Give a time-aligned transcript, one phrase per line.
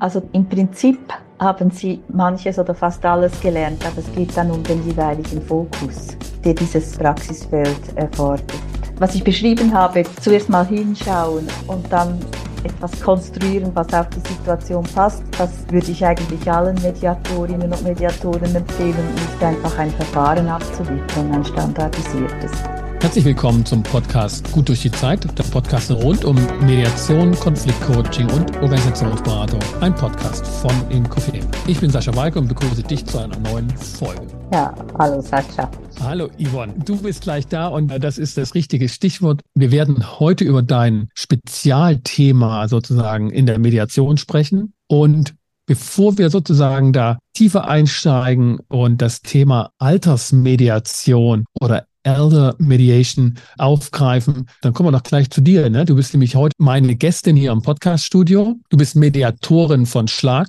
[0.00, 0.98] Also im Prinzip
[1.38, 6.16] haben sie manches oder fast alles gelernt, aber es geht dann um den jeweiligen Fokus,
[6.42, 8.50] der dieses Praxisfeld erfordert.
[8.98, 12.18] Was ich beschrieben habe, zuerst mal hinschauen und dann
[12.64, 18.54] etwas konstruieren, was auf die Situation passt, das würde ich eigentlich allen Mediatorinnen und Mediatoren
[18.56, 22.52] empfehlen, nicht einfach ein Verfahren abzuliefern, ein standardisiertes.
[23.00, 26.36] Herzlich willkommen zum Podcast Gut durch die Zeit, der Podcast rund um
[26.66, 29.58] Mediation, Konfliktcoaching und Organisationsberatung.
[29.80, 31.40] Ein Podcast von Inkofem.
[31.66, 34.26] Ich bin Sascha Walke und begrüße dich zu einer neuen Folge.
[34.52, 35.70] Ja, hallo Sascha.
[36.02, 39.40] Hallo Yvonne, du bist gleich da und das ist das richtige Stichwort.
[39.54, 45.34] Wir werden heute über dein Spezialthema sozusagen in der Mediation sprechen und
[45.70, 54.48] Bevor wir sozusagen da tiefer einsteigen und das Thema Altersmediation oder Elder Mediation aufgreifen.
[54.62, 55.68] Dann kommen wir noch gleich zu dir.
[55.70, 55.84] Ne?
[55.84, 58.56] Du bist nämlich heute meine Gästin hier im Podcaststudio.
[58.68, 60.48] Du bist Mediatorin von Schlag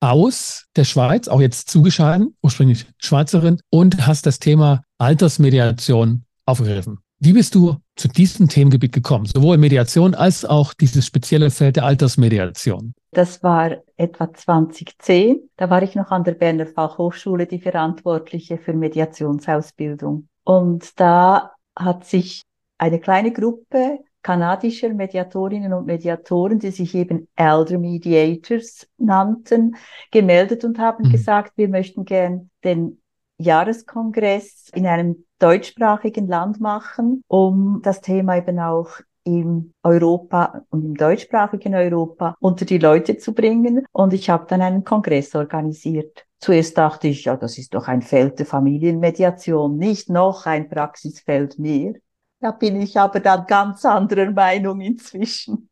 [0.00, 6.98] aus der Schweiz, auch jetzt zugeschaltet, ursprünglich Schweizerin, und hast das Thema Altersmediation aufgegriffen.
[7.20, 9.26] Wie bist du zu diesem Themengebiet gekommen?
[9.26, 12.94] Sowohl Mediation als auch dieses spezielle Feld der Altersmediation.
[13.12, 15.48] Das war etwa 2010.
[15.56, 20.26] Da war ich noch an der Berner Fachhochschule die Verantwortliche für Mediationsausbildung.
[20.44, 22.42] Und da hat sich
[22.78, 29.76] eine kleine Gruppe kanadischer Mediatorinnen und Mediatoren, die sich eben Elder Mediators nannten,
[30.10, 31.10] gemeldet und haben mhm.
[31.10, 33.00] gesagt, wir möchten gern den
[33.38, 38.90] Jahreskongress in einem deutschsprachigen Land machen, um das Thema eben auch
[39.24, 43.84] im Europa und im deutschsprachigen Europa unter die Leute zu bringen.
[43.92, 46.26] Und ich habe dann einen Kongress organisiert.
[46.42, 51.60] Zuerst dachte ich, ja, das ist doch ein Feld der Familienmediation, nicht noch ein Praxisfeld
[51.60, 51.94] mehr.
[52.40, 55.68] Da bin ich aber dann ganz anderer Meinung inzwischen.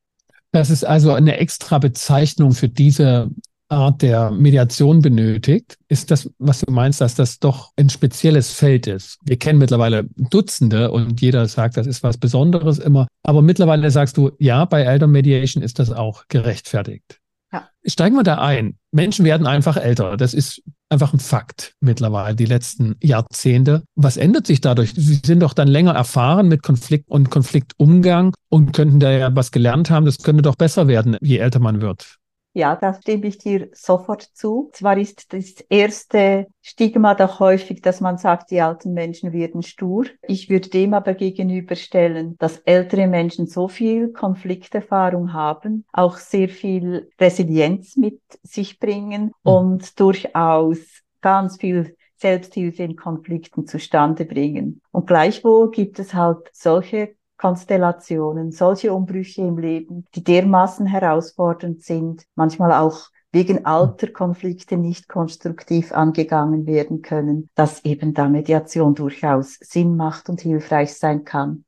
[0.53, 3.31] Das ist also eine extra Bezeichnung für diese
[3.69, 8.87] Art der Mediation benötigt, ist das, was du meinst, dass das doch ein spezielles Feld
[8.87, 9.19] ist.
[9.25, 13.09] Wir kennen mittlerweile Dutzende und jeder sagt, das ist was Besonderes immer.
[13.25, 17.21] Aber mittlerweile sagst du, ja, bei Elder Mediation ist das auch gerechtfertigt.
[17.53, 17.69] Ja.
[17.85, 18.77] Steigen wir da ein.
[18.93, 20.17] Menschen werden einfach älter.
[20.17, 23.85] Das ist einfach ein Fakt mittlerweile, die letzten Jahrzehnte.
[23.95, 24.93] Was ändert sich dadurch?
[24.95, 29.53] Sie sind doch dann länger erfahren mit Konflikt und Konfliktumgang und könnten da ja was
[29.53, 30.07] gelernt haben.
[30.07, 32.20] Das könnte doch besser werden, je älter man wird.
[32.53, 34.71] Ja, da stimme ich dir sofort zu.
[34.73, 40.07] Zwar ist das erste Stigma doch häufig, dass man sagt, die alten Menschen werden stur.
[40.27, 47.09] Ich würde dem aber gegenüberstellen, dass ältere Menschen so viel Konflikterfahrung haben, auch sehr viel
[47.21, 49.33] Resilienz mit sich bringen mhm.
[49.53, 50.79] und durchaus
[51.21, 54.83] ganz viel Selbsthilfe in Konflikten zustande bringen.
[54.91, 62.25] Und gleichwohl gibt es halt solche Konstellationen, solche Umbrüche im Leben, die dermaßen herausfordernd sind,
[62.35, 69.57] manchmal auch wegen alter Konflikte nicht konstruktiv angegangen werden können, dass eben da Mediation durchaus
[69.61, 71.65] Sinn macht und hilfreich sein kann.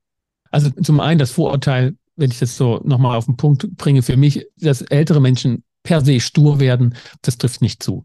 [0.50, 4.18] Also zum einen das Vorurteil, wenn ich das so nochmal auf den Punkt bringe, für
[4.18, 8.04] mich, dass ältere Menschen per se stur werden, das trifft nicht zu.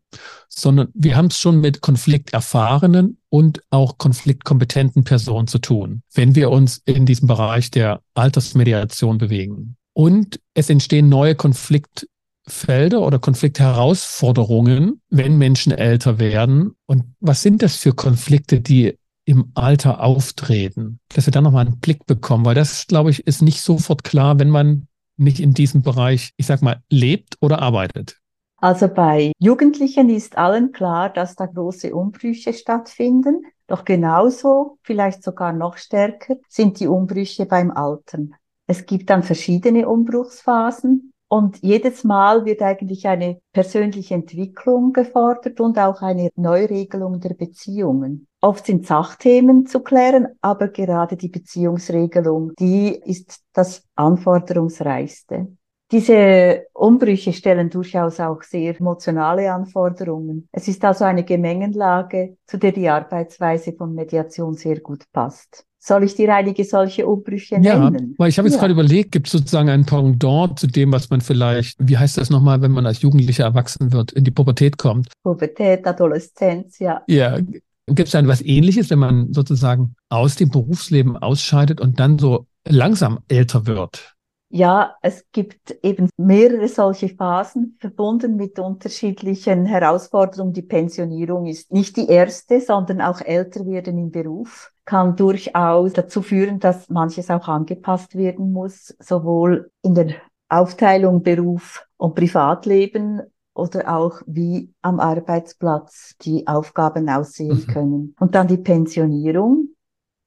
[0.50, 6.50] Sondern wir haben es schon mit konflikterfahrenen und auch konfliktkompetenten Personen zu tun, wenn wir
[6.50, 9.76] uns in diesem Bereich der Altersmediation bewegen.
[9.94, 16.76] Und es entstehen neue Konfliktfelder oder Konfliktherausforderungen, wenn Menschen älter werden.
[16.86, 18.96] Und was sind das für Konflikte, die
[19.26, 21.00] im Alter auftreten?
[21.14, 24.40] Dass wir da nochmal einen Blick bekommen, weil das, glaube ich, ist nicht sofort klar,
[24.40, 28.18] wenn man nicht in diesem Bereich, ich sag mal, lebt oder arbeitet?
[28.60, 33.44] Also bei Jugendlichen ist allen klar, dass da große Umbrüche stattfinden.
[33.68, 38.34] Doch genauso, vielleicht sogar noch stärker, sind die Umbrüche beim Altern.
[38.66, 45.78] Es gibt dann verschiedene Umbruchsphasen und jedes Mal wird eigentlich eine persönliche Entwicklung gefordert und
[45.78, 48.27] auch eine Neuregelung der Beziehungen.
[48.40, 55.48] Oft sind Sachthemen zu klären, aber gerade die Beziehungsregelung, die ist das anforderungsreichste.
[55.92, 60.50] Diese Umbrüche stellen durchaus auch sehr emotionale Anforderungen.
[60.52, 65.64] Es ist also eine Gemengenlage, zu der die Arbeitsweise von Mediation sehr gut passt.
[65.80, 68.10] Soll ich dir einige solche Umbrüche nennen?
[68.10, 68.60] Ja, weil ich habe jetzt ja.
[68.60, 72.30] gerade überlegt, gibt es sozusagen ein Pendant zu dem, was man vielleicht, wie heißt das
[72.30, 75.08] nochmal, wenn man als Jugendlicher erwachsen wird, in die Pubertät kommt?
[75.24, 77.02] Pubertät, Adoleszenz, ja.
[77.08, 77.40] Ja,
[77.88, 82.48] gibt es dann was ähnliches, wenn man sozusagen aus dem Berufsleben ausscheidet und dann so
[82.68, 84.14] langsam älter wird?
[84.50, 90.54] Ja, es gibt eben mehrere solche Phasen verbunden mit unterschiedlichen Herausforderungen.
[90.54, 96.22] Die Pensionierung ist nicht die erste, sondern auch älter werden im Beruf kann durchaus dazu
[96.24, 100.16] führen, dass manches auch angepasst werden muss, sowohl in der
[100.50, 103.22] Aufteilung Beruf und Privatleben
[103.58, 107.68] oder auch wie am Arbeitsplatz die Aufgaben aussehen mhm.
[107.68, 108.16] können.
[108.20, 109.70] Und dann die Pensionierung.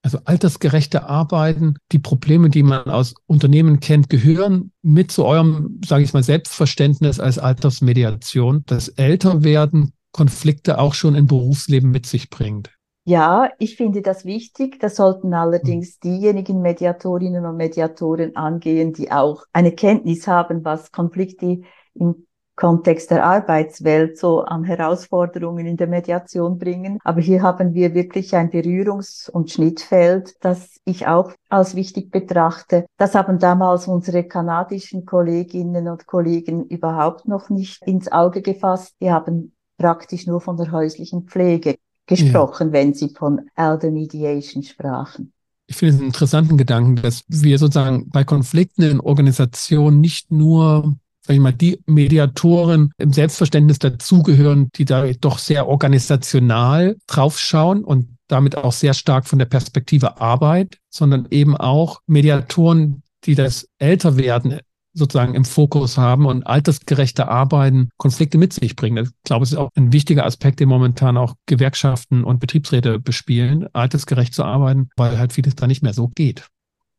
[0.02, 6.04] Also altersgerechte Arbeiten, die Probleme, die man aus Unternehmen kennt, gehören mit zu eurem, sage
[6.04, 12.70] ich mal, Selbstverständnis als Altersmediation, dass Älterwerden Konflikte auch schon im Berufsleben mit sich bringt.
[13.04, 14.78] Ja, ich finde das wichtig.
[14.80, 16.10] Das sollten allerdings hm.
[16.10, 21.62] diejenigen Mediatorinnen und Mediatoren angehen, die auch eine Kenntnis haben, was Konflikte
[21.94, 22.26] im
[22.60, 26.98] Kontext der Arbeitswelt so an Herausforderungen in der Mediation bringen.
[27.02, 32.84] Aber hier haben wir wirklich ein Berührungs- und Schnittfeld, das ich auch als wichtig betrachte.
[32.98, 38.94] Das haben damals unsere kanadischen Kolleginnen und Kollegen überhaupt noch nicht ins Auge gefasst.
[39.00, 42.72] Die haben praktisch nur von der häuslichen Pflege gesprochen, ja.
[42.74, 45.32] wenn Sie von Elder Mediation sprachen.
[45.66, 50.96] Ich finde es einen interessanten Gedanken, dass wir sozusagen bei Konflikten in Organisationen nicht nur
[51.30, 58.16] sag ich mal, die Mediatoren im Selbstverständnis dazugehören, die da doch sehr organisational draufschauen und
[58.26, 64.58] damit auch sehr stark von der Perspektive Arbeit, sondern eben auch Mediatoren, die das Älterwerden
[64.92, 69.04] sozusagen im Fokus haben und altersgerechte Arbeiten Konflikte mit sich bringen.
[69.04, 73.68] Ich glaube, es ist auch ein wichtiger Aspekt, den momentan auch Gewerkschaften und Betriebsräte bespielen,
[73.72, 76.48] altersgerecht zu arbeiten, weil halt vieles da nicht mehr so geht.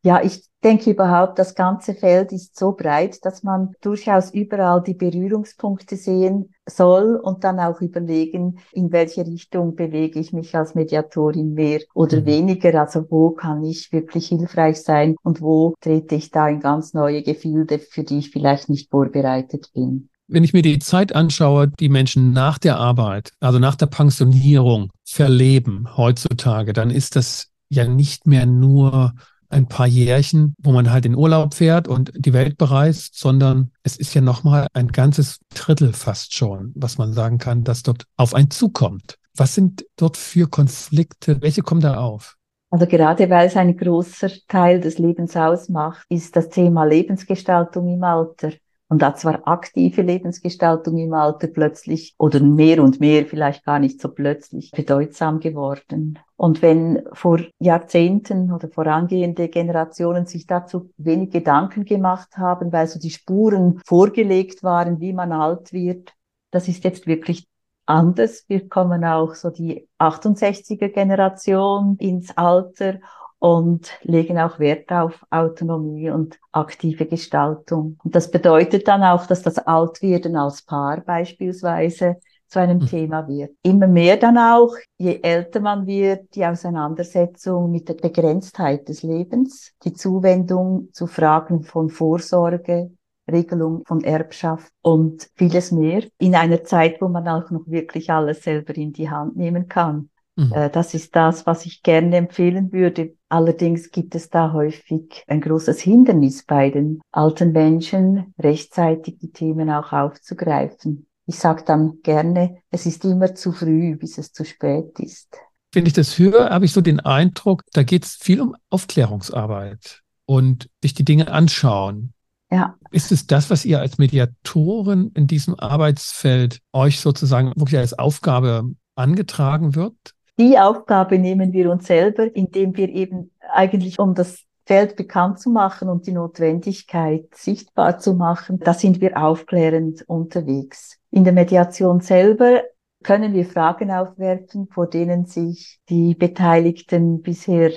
[0.04, 4.96] Ja, ich denke überhaupt, das ganze Feld ist so breit, dass man durchaus überall die
[4.96, 11.54] Berührungspunkte sehen soll und dann auch überlegen, in welche Richtung bewege ich mich als Mediatorin
[11.54, 12.26] mehr oder mhm.
[12.26, 12.82] weniger.
[12.82, 17.22] Also wo kann ich wirklich hilfreich sein und wo trete ich da in ganz neue
[17.22, 20.10] Gefilde, für die ich vielleicht nicht vorbereitet bin.
[20.28, 24.90] Wenn ich mir die Zeit anschaue, die Menschen nach der Arbeit, also nach der Pensionierung
[25.04, 29.14] verleben heutzutage, dann ist das ja nicht mehr nur
[29.52, 33.98] ein paar Jährchen, wo man halt in Urlaub fährt und die Welt bereist, sondern es
[33.98, 38.34] ist ja nochmal ein ganzes Drittel fast schon, was man sagen kann, dass dort auf
[38.34, 39.18] einen zukommt.
[39.36, 41.42] Was sind dort für Konflikte?
[41.42, 42.38] Welche kommen da auf?
[42.70, 48.04] Also gerade weil es ein großer Teil des Lebens ausmacht, ist das Thema Lebensgestaltung im
[48.04, 48.52] Alter
[48.92, 54.02] und da zwar aktive Lebensgestaltung im Alter plötzlich oder mehr und mehr vielleicht gar nicht
[54.02, 56.20] so plötzlich bedeutsam geworden.
[56.42, 62.98] Und wenn vor Jahrzehnten oder vorangehende Generationen sich dazu wenig Gedanken gemacht haben, weil so
[62.98, 66.16] die Spuren vorgelegt waren, wie man alt wird,
[66.50, 67.48] das ist jetzt wirklich
[67.86, 68.46] anders.
[68.48, 72.96] Wir kommen auch so die 68er Generation ins Alter
[73.38, 78.00] und legen auch Wert auf Autonomie und aktive Gestaltung.
[78.04, 82.18] Und das bedeutet dann auch, dass das Altwerden als Paar beispielsweise
[82.52, 82.86] zu einem mhm.
[82.86, 83.56] Thema wird.
[83.64, 89.74] Immer mehr dann auch, je älter man wird, die Auseinandersetzung mit der Begrenztheit des Lebens,
[89.86, 92.92] die Zuwendung zu Fragen von Vorsorge,
[93.32, 98.44] Regelung von Erbschaft und vieles mehr in einer Zeit, wo man auch noch wirklich alles
[98.44, 100.10] selber in die Hand nehmen kann.
[100.36, 100.52] Mhm.
[100.52, 103.16] Äh, das ist das, was ich gerne empfehlen würde.
[103.30, 109.70] Allerdings gibt es da häufig ein großes Hindernis bei den alten Menschen, rechtzeitig die Themen
[109.70, 111.08] auch aufzugreifen.
[111.32, 115.34] Ich sage dann gerne, es ist immer zu früh, bis es zu spät ist.
[115.72, 120.02] Wenn ich das höre, habe ich so den Eindruck, da geht es viel um Aufklärungsarbeit
[120.26, 122.12] und sich die Dinge anschauen.
[122.52, 122.76] Ja.
[122.92, 128.70] Ist es das, was ihr als Mediatoren in diesem Arbeitsfeld euch sozusagen wirklich als Aufgabe
[128.96, 129.96] angetragen wird?
[130.38, 135.50] Die Aufgabe nehmen wir uns selber, indem wir eben eigentlich um das Feld bekannt zu
[135.50, 141.01] machen und die Notwendigkeit sichtbar zu machen, da sind wir aufklärend unterwegs.
[141.12, 142.64] In der Mediation selber
[143.04, 147.72] können wir Fragen aufwerfen, vor denen sich die Beteiligten bisher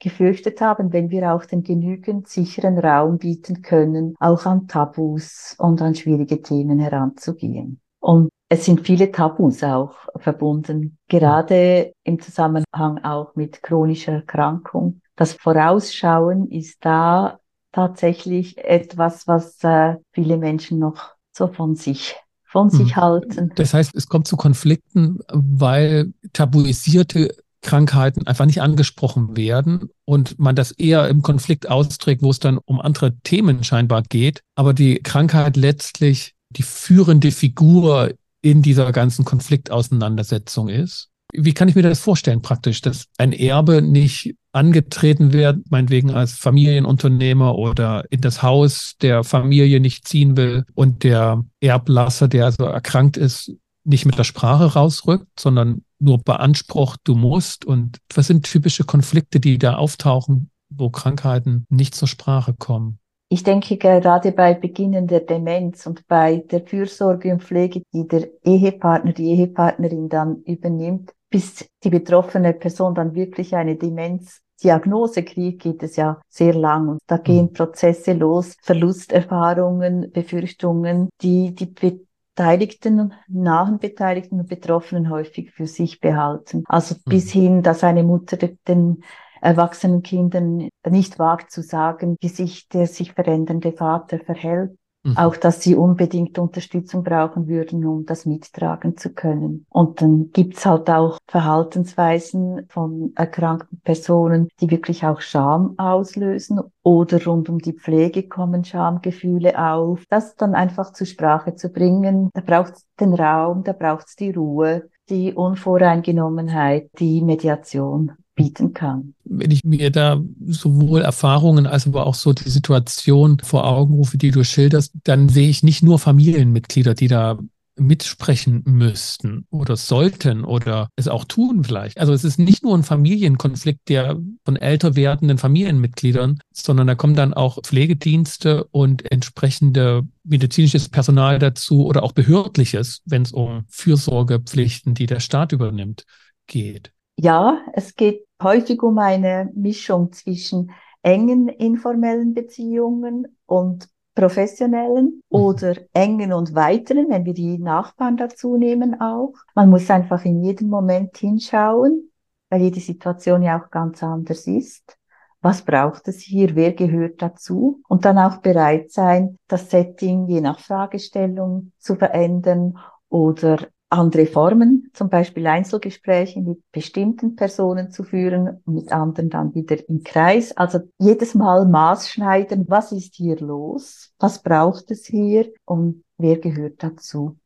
[0.00, 5.80] gefürchtet haben, wenn wir auch den genügend sicheren Raum bieten können, auch an Tabus und
[5.80, 7.80] an schwierige Themen heranzugehen.
[8.00, 15.00] Und es sind viele Tabus auch verbunden, gerade im Zusammenhang auch mit chronischer Erkrankung.
[15.14, 17.38] Das Vorausschauen ist da
[17.70, 22.16] tatsächlich etwas, was äh, viele Menschen noch so von sich
[22.52, 23.02] von sich hm.
[23.02, 23.52] halten.
[23.56, 30.54] Das heißt, es kommt zu Konflikten, weil tabuisierte Krankheiten einfach nicht angesprochen werden und man
[30.54, 34.96] das eher im Konflikt austrägt, wo es dann um andere Themen scheinbar geht, aber die
[35.02, 41.08] Krankheit letztlich die führende Figur in dieser ganzen Konfliktauseinandersetzung ist.
[41.32, 46.32] Wie kann ich mir das vorstellen praktisch, dass ein Erbe nicht angetreten wird, meinetwegen als
[46.32, 52.64] Familienunternehmer oder in das Haus der Familie nicht ziehen will und der Erblasser, der also
[52.64, 53.52] erkrankt ist,
[53.84, 57.64] nicht mit der Sprache rausrückt, sondern nur beansprucht, du musst.
[57.64, 62.98] Und was sind typische Konflikte, die da auftauchen, wo Krankheiten nicht zur Sprache kommen?
[63.28, 68.28] Ich denke gerade bei Beginnen der Demenz und bei der Fürsorge und Pflege, die der
[68.44, 75.82] Ehepartner, die Ehepartnerin dann übernimmt, bis die betroffene Person dann wirklich eine Demenzdiagnose kriegt, geht
[75.82, 77.52] es ja sehr lang und da gehen mhm.
[77.54, 86.62] Prozesse los, Verlusterfahrungen, Befürchtungen, die die Beteiligten, nahen Beteiligten und Betroffenen häufig für sich behalten.
[86.68, 87.10] Also mhm.
[87.10, 88.36] bis hin, dass eine Mutter
[88.68, 89.02] den
[89.40, 94.76] erwachsenen Kindern nicht wagt zu sagen, wie sich der sich verändernde Vater verhält.
[95.04, 95.16] Mhm.
[95.16, 99.66] Auch, dass sie unbedingt Unterstützung brauchen würden, um das mittragen zu können.
[99.68, 107.24] Und dann gibt's halt auch Verhaltensweisen von erkrankten Personen, die wirklich auch Scham auslösen oder
[107.24, 110.04] rund um die Pflege kommen Schamgefühle auf.
[110.08, 114.88] Das dann einfach zur Sprache zu bringen, da braucht's den Raum, da braucht's die Ruhe,
[115.08, 118.12] die Unvoreingenommenheit, die Mediation
[118.44, 119.14] bieten kann.
[119.24, 124.18] Wenn ich mir da sowohl Erfahrungen als aber auch so die Situation vor Augen rufe,
[124.18, 127.38] die du schilderst, dann sehe ich nicht nur Familienmitglieder, die da
[127.76, 131.98] mitsprechen müssten oder sollten oder es auch tun vielleicht.
[131.98, 137.14] Also es ist nicht nur ein Familienkonflikt der von älter werdenden Familienmitgliedern, sondern da kommen
[137.14, 144.94] dann auch Pflegedienste und entsprechende medizinisches Personal dazu oder auch behördliches, wenn es um Fürsorgepflichten,
[144.94, 146.04] die der Staat übernimmt,
[146.46, 146.92] geht.
[147.18, 150.70] Ja, es geht häufig um eine Mischung zwischen
[151.02, 155.20] engen informellen Beziehungen und professionellen mhm.
[155.30, 159.34] oder engen und weiteren, wenn wir die Nachbarn dazu nehmen auch.
[159.54, 162.10] Man muss einfach in jedem Moment hinschauen,
[162.50, 164.96] weil jede Situation ja auch ganz anders ist.
[165.40, 166.54] Was braucht es hier?
[166.54, 167.82] Wer gehört dazu?
[167.88, 173.58] Und dann auch bereit sein, das Setting je nach Fragestellung zu verändern oder
[173.92, 180.02] andere Formen, zum Beispiel Einzelgespräche mit bestimmten Personen zu führen, mit anderen dann wieder im
[180.02, 180.56] Kreis.
[180.56, 186.82] Also jedes Mal maßschneiden, was ist hier los, was braucht es hier und wer gehört
[186.82, 187.38] dazu.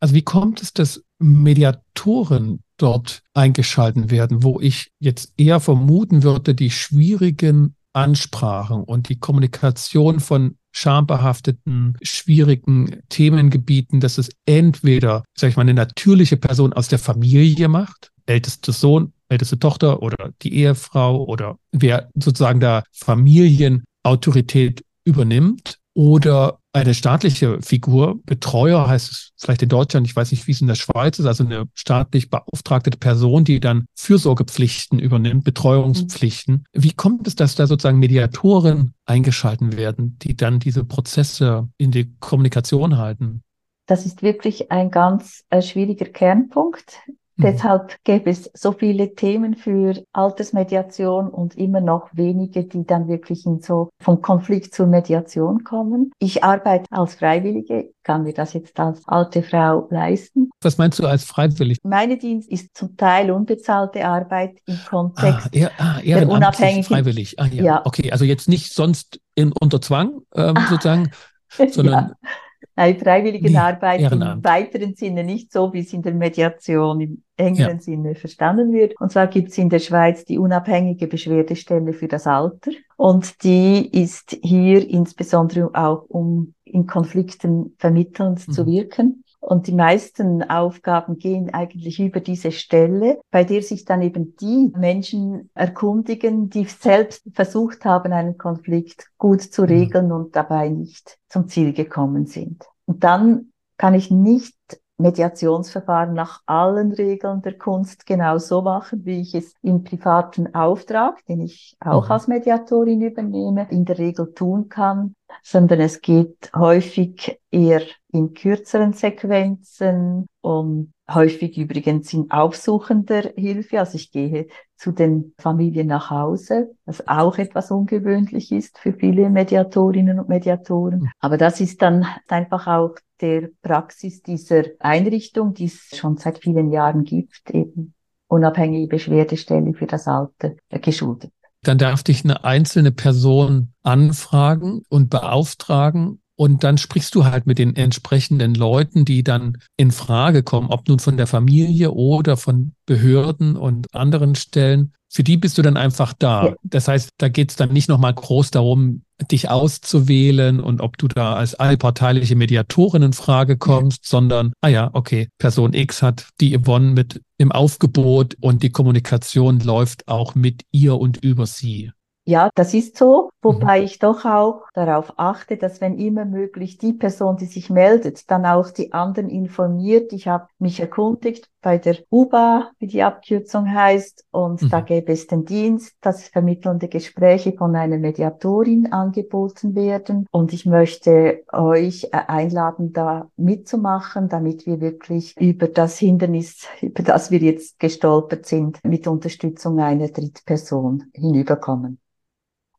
[0.00, 6.54] Also wie kommt es, dass Mediatoren dort eingeschalten werden, wo ich jetzt eher vermuten würde,
[6.54, 15.56] die schwierigen Ansprachen und die Kommunikation von schambehafteten, schwierigen Themengebieten, dass es entweder, sag ich
[15.56, 21.24] mal, eine natürliche Person aus der Familie macht, älteste Sohn, älteste Tochter oder die Ehefrau
[21.24, 29.68] oder wer sozusagen da Familienautorität übernimmt oder eine staatliche Figur, Betreuer heißt es vielleicht in
[29.68, 33.44] Deutschland, ich weiß nicht, wie es in der Schweiz ist, also eine staatlich beauftragte Person,
[33.44, 36.64] die dann Fürsorgepflichten übernimmt, Betreuungspflichten.
[36.72, 42.12] Wie kommt es, dass da sozusagen Mediatoren eingeschalten werden, die dann diese Prozesse in die
[42.18, 43.44] Kommunikation halten?
[43.86, 46.98] Das ist wirklich ein ganz äh, schwieriger Kernpunkt.
[47.36, 47.42] Mhm.
[47.42, 53.44] Deshalb gäbe es so viele Themen für Altersmediation und immer noch wenige, die dann wirklich
[53.46, 56.12] in so vom Konflikt zur Mediation kommen.
[56.18, 60.50] Ich arbeite als Freiwillige, kann mir das jetzt als alte Frau leisten.
[60.60, 61.78] Was meinst du als freiwillig?
[61.82, 66.84] Meine Dienst ist zum Teil unbezahlte Arbeit im Kontext ah, eher, ah, der unabhängigen.
[66.84, 67.38] Freiwillig.
[67.40, 67.64] Ah, ja.
[67.64, 67.82] ja.
[67.84, 71.10] Okay, also jetzt nicht sonst in, unter Zwang ähm, sozusagen,
[71.70, 72.28] sondern ja.
[72.76, 77.76] Nein, Freiwilligenarbeit nee, im weiteren Sinne nicht so, wie es in der Mediation im engeren
[77.76, 77.80] ja.
[77.80, 79.00] Sinne verstanden wird.
[79.00, 82.72] Und zwar gibt es in der Schweiz die unabhängige Beschwerdestelle für das Alter.
[82.96, 88.52] Und die ist hier insbesondere auch, um in Konflikten vermittelnd mhm.
[88.52, 89.23] zu wirken.
[89.44, 94.72] Und die meisten Aufgaben gehen eigentlich über diese Stelle, bei der sich dann eben die
[94.74, 99.68] Menschen erkundigen, die selbst versucht haben, einen Konflikt gut zu mhm.
[99.68, 102.64] regeln und dabei nicht zum Ziel gekommen sind.
[102.86, 104.56] Und dann kann ich nicht
[104.98, 111.24] Mediationsverfahren nach allen Regeln der Kunst genau so machen, wie ich es im privaten Auftrag,
[111.26, 112.12] den ich auch mhm.
[112.12, 117.82] als Mediatorin übernehme, in der Regel tun kann, sondern es geht häufig eher
[118.12, 123.78] in kürzeren Sequenzen und häufig übrigens in aufsuchender Hilfe.
[123.80, 124.46] Also ich gehe
[124.76, 131.10] zu den Familien nach Hause, was auch etwas ungewöhnlich ist für viele Mediatorinnen und Mediatoren.
[131.20, 136.70] Aber das ist dann einfach auch der Praxis dieser Einrichtung, die es schon seit vielen
[136.70, 137.94] Jahren gibt, eben
[138.26, 141.32] unabhängige Beschwerdestelle für das Alter geschuldet.
[141.62, 147.58] Dann darf dich eine einzelne Person anfragen und beauftragen und dann sprichst du halt mit
[147.58, 152.72] den entsprechenden Leuten, die dann in Frage kommen, ob nun von der Familie oder von
[152.86, 154.92] Behörden und anderen Stellen.
[155.08, 156.46] Für die bist du dann einfach da.
[156.46, 156.54] Ja.
[156.64, 161.06] Das heißt, da geht es dann nicht nochmal groß darum, dich auszuwählen und ob du
[161.06, 164.10] da als allparteiliche Mediatorin in Frage kommst, ja.
[164.10, 169.60] sondern, ah ja, okay, Person X hat die Yvonne mit im Aufgebot und die Kommunikation
[169.60, 171.92] läuft auch mit ihr und über sie.
[172.26, 173.84] Ja, das ist so, wobei mhm.
[173.84, 178.46] ich doch auch darauf achte, dass wenn immer möglich die Person, die sich meldet, dann
[178.46, 180.10] auch die anderen informiert.
[180.14, 184.70] Ich habe mich erkundigt bei der UBA, wie die Abkürzung heißt, und mhm.
[184.70, 190.26] da gäbe es den Dienst, dass vermittelnde Gespräche von einer Mediatorin angeboten werden.
[190.30, 197.30] Und ich möchte euch einladen, da mitzumachen, damit wir wirklich über das Hindernis, über das
[197.30, 201.98] wir jetzt gestolpert sind, mit Unterstützung einer Drittperson hinüberkommen.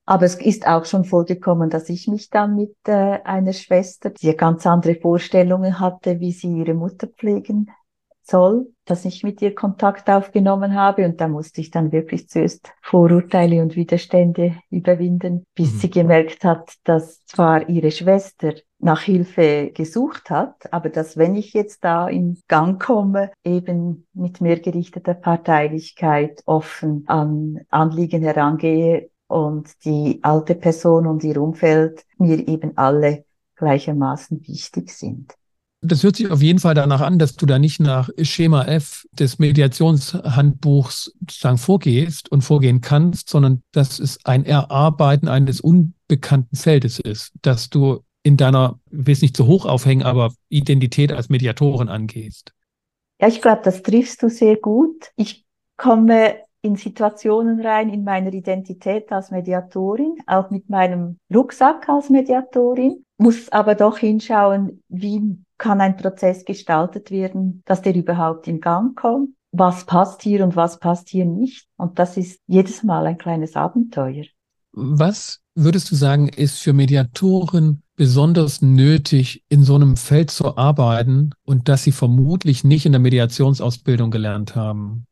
[0.05, 4.35] Aber es ist auch schon vorgekommen, dass ich mich dann mit äh, einer Schwester, die
[4.35, 7.71] ganz andere Vorstellungen hatte, wie sie ihre Mutter pflegen
[8.27, 12.71] soll, dass ich mit ihr Kontakt aufgenommen habe und da musste ich dann wirklich zuerst
[12.81, 15.77] Vorurteile und Widerstände überwinden, bis mhm.
[15.77, 21.53] sie gemerkt hat, dass zwar ihre Schwester nach Hilfe gesucht hat, aber dass wenn ich
[21.53, 29.86] jetzt da in Gang komme, eben mit mehr gerichteter Parteilichkeit offen an Anliegen herangehe, und
[29.86, 35.34] die alte Person und ihr Umfeld mir eben alle gleichermaßen wichtig sind.
[35.82, 39.05] Das hört sich auf jeden Fall danach an, dass du da nicht nach Schema F
[39.12, 47.00] des Mediationshandbuchs sozusagen vorgehst und vorgehen kannst, sondern dass es ein Erarbeiten eines unbekannten Feldes
[47.00, 51.29] ist, dass du in deiner, ich will es nicht zu hoch aufhängen, aber Identität als
[51.29, 52.53] Mediatorin angehst.
[53.22, 55.12] Ja, ich glaube, das triffst du sehr gut.
[55.15, 55.46] Ich
[55.77, 63.05] komme in Situationen rein, in meiner Identität als Mediatorin, auch mit meinem Rucksack als Mediatorin,
[63.17, 68.98] muss aber doch hinschauen, wie kann ein Prozess gestaltet werden, dass der überhaupt in Gang
[68.98, 69.29] kommt.
[69.51, 71.67] Was passt hier und was passt hier nicht?
[71.77, 74.25] Und das ist jedes Mal ein kleines Abenteuer.
[74.74, 81.29] Was würdest du sagen, ist für Mediatoren besonders nötig, in so einem Feld zu arbeiten
[81.45, 85.05] und das sie vermutlich nicht in der Mediationsausbildung gelernt haben?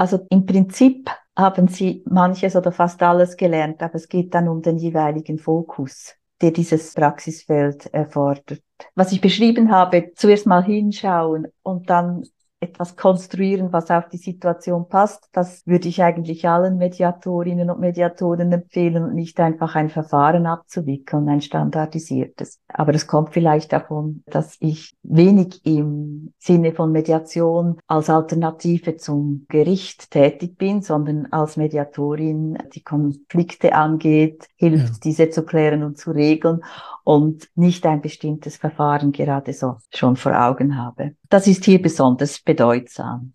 [0.00, 4.62] Also im Prinzip haben sie manches oder fast alles gelernt, aber es geht dann um
[4.62, 8.62] den jeweiligen Fokus, der dieses Praxisfeld erfordert.
[8.94, 12.26] Was ich beschrieben habe, zuerst mal hinschauen und dann
[12.60, 15.28] etwas konstruieren, was auf die Situation passt.
[15.32, 21.28] Das würde ich eigentlich allen Mediatorinnen und Mediatoren empfehlen und nicht einfach ein Verfahren abzuwickeln,
[21.30, 22.60] ein standardisiertes.
[22.68, 29.46] Aber das kommt vielleicht davon, dass ich wenig im Sinne von Mediation als Alternative zum
[29.48, 35.00] Gericht tätig bin, sondern als Mediatorin die Konflikte angeht, hilft, ja.
[35.02, 36.62] diese zu klären und zu regeln
[37.04, 41.14] und nicht ein bestimmtes Verfahren gerade so schon vor Augen habe.
[41.30, 43.32] Das ist hier besonders bedeutsam.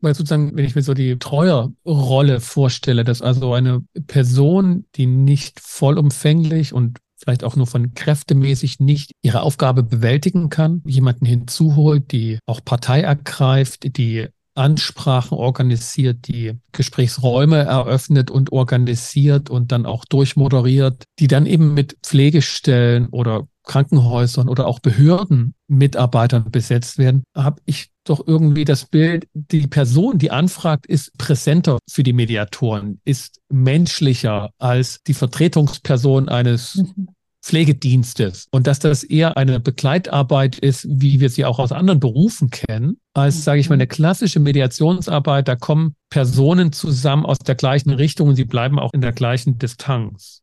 [0.00, 5.60] Weil sozusagen, wenn ich mir so die Treuerrolle vorstelle, dass also eine Person, die nicht
[5.60, 12.38] vollumfänglich und vielleicht auch nur von kräftemäßig nicht ihre Aufgabe bewältigen kann, jemanden hinzuholt, die
[12.46, 21.04] auch Partei ergreift, die Ansprachen organisiert, die Gesprächsräume eröffnet und organisiert und dann auch durchmoderiert,
[21.18, 27.90] die dann eben mit Pflegestellen oder Krankenhäusern oder auch Behörden Mitarbeitern besetzt werden, habe ich
[28.04, 34.50] doch irgendwie das Bild, die Person, die anfragt, ist präsenter für die Mediatoren, ist menschlicher
[34.58, 37.08] als die Vertretungsperson eines mhm.
[37.42, 42.50] Pflegedienstes und dass das eher eine Begleitarbeit ist, wie wir sie auch aus anderen Berufen
[42.50, 45.48] kennen, als, sage ich mal, eine klassische Mediationsarbeit.
[45.48, 49.58] Da kommen Personen zusammen aus der gleichen Richtung und sie bleiben auch in der gleichen
[49.58, 50.42] Distanz.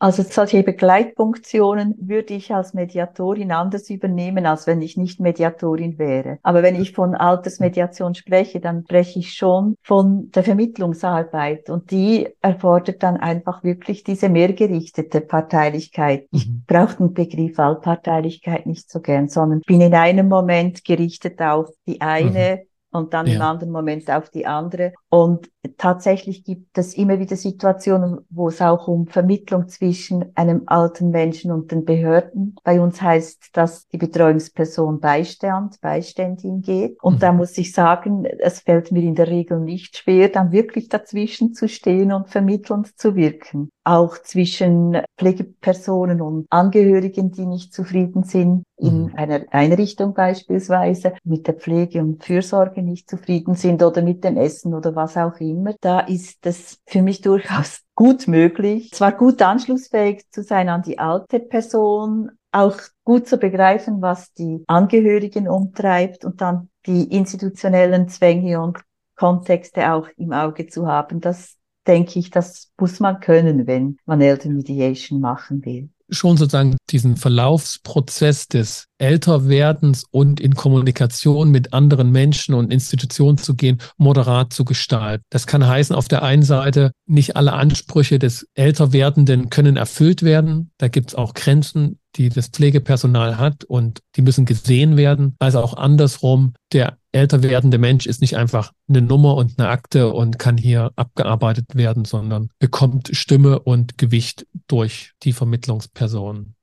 [0.00, 6.38] Also solche Begleitfunktionen würde ich als Mediatorin anders übernehmen, als wenn ich nicht Mediatorin wäre.
[6.42, 12.28] Aber wenn ich von Altersmediation spreche, dann spreche ich schon von der Vermittlungsarbeit und die
[12.40, 16.26] erfordert dann einfach wirklich diese mehrgerichtete Parteilichkeit.
[16.30, 16.62] Ich mhm.
[16.66, 22.00] brauche den Begriff Allparteilichkeit nicht so gern, sondern bin in einem Moment gerichtet auf die
[22.00, 23.36] eine mhm und dann ja.
[23.36, 24.92] im anderen Moment auf die andere.
[25.10, 31.10] Und tatsächlich gibt es immer wieder Situationen, wo es auch um Vermittlung zwischen einem alten
[31.10, 32.56] Menschen und den Behörden.
[32.64, 37.02] Bei uns heißt das, die Betreuungsperson Beistand, Beiständin geht.
[37.02, 37.18] Und mhm.
[37.20, 41.54] da muss ich sagen, es fällt mir in der Regel nicht schwer, dann wirklich dazwischen
[41.54, 43.70] zu stehen und vermittelnd zu wirken.
[43.84, 49.12] Auch zwischen Pflegepersonen und Angehörigen, die nicht zufrieden sind, in mhm.
[49.16, 54.74] einer Einrichtung beispielsweise, mit der Pflege und Fürsorge nicht zufrieden sind oder mit dem Essen
[54.74, 60.30] oder was auch immer, da ist es für mich durchaus gut möglich, zwar gut anschlussfähig
[60.30, 66.40] zu sein an die alte Person, auch gut zu begreifen, was die Angehörigen umtreibt und
[66.40, 68.78] dann die institutionellen Zwänge und
[69.16, 71.20] Kontexte auch im Auge zu haben.
[71.20, 75.90] Das denke ich, das muss man können, wenn man Eltern Mediation machen will.
[76.10, 83.54] Schon sozusagen diesen Verlaufsprozess des Älterwerdens und in Kommunikation mit anderen Menschen und Institutionen zu
[83.54, 85.24] gehen, moderat zu gestalten.
[85.30, 90.70] Das kann heißen, auf der einen Seite, nicht alle Ansprüche des Älterwerdenden können erfüllt werden.
[90.78, 95.36] Da gibt es auch Grenzen, die das Pflegepersonal hat und die müssen gesehen werden.
[95.38, 100.12] Also auch andersrum, der älter werdende Mensch ist nicht einfach eine Nummer und eine Akte
[100.12, 106.54] und kann hier abgearbeitet werden, sondern bekommt Stimme und Gewicht durch die Vermittlungsperson.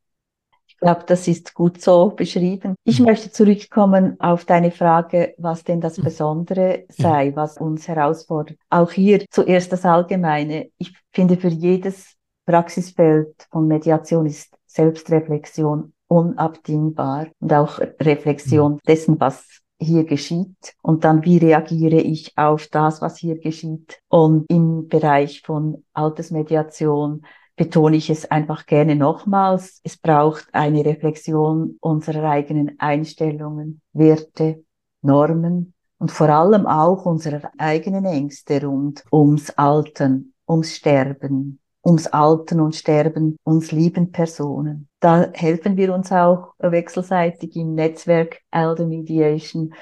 [0.86, 2.76] Ich glaube, das ist gut so beschrieben.
[2.84, 3.08] Ich mhm.
[3.08, 6.04] möchte zurückkommen auf deine Frage, was denn das mhm.
[6.04, 8.60] Besondere sei, was uns herausfordert.
[8.69, 10.69] Auch hier zuerst das Allgemeine.
[10.78, 12.13] Ich finde, für jedes
[12.45, 18.80] Praxisfeld von Mediation ist Selbstreflexion unabdingbar und auch Reflexion mhm.
[18.88, 19.43] dessen, was
[19.80, 23.98] hier geschieht und dann wie reagiere ich auf das, was hier geschieht.
[24.08, 29.79] Und im Bereich von Altersmediation betone ich es einfach gerne nochmals.
[29.83, 34.63] Es braucht eine Reflexion unserer eigenen Einstellungen, Werte,
[35.01, 42.59] Normen und vor allem auch unserer eigenen Ängste rund ums Altern, ums Sterben, ums Alten
[42.59, 44.89] und Sterben uns lieben Personen.
[44.99, 49.73] Da helfen wir uns auch wechselseitig im Netzwerk Elder Mediation,